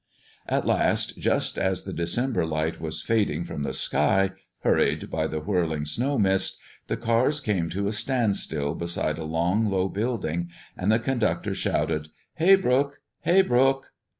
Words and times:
At 0.47 0.65
last, 0.65 1.19
just 1.19 1.59
as 1.59 1.83
the 1.83 1.93
December 1.93 2.43
light 2.43 2.81
was 2.81 3.03
fading 3.03 3.43
from 3.43 3.61
the 3.61 3.71
sky, 3.71 4.31
hurried 4.61 5.11
by 5.11 5.27
the 5.27 5.39
whirling 5.41 5.85
snow 5.85 6.17
mist, 6.17 6.57
the 6.87 6.97
cars 6.97 7.39
came 7.39 7.69
to 7.69 7.87
a 7.87 7.93
standstill 7.93 8.73
beside 8.73 9.19
a 9.19 9.23
long, 9.23 9.69
low 9.69 9.87
building, 9.89 10.49
and 10.75 10.91
the 10.91 10.97
conductor 10.97 11.53
shouted, 11.53 12.07
"Haybrook! 12.39 12.97
Haybrook!" 13.25 13.91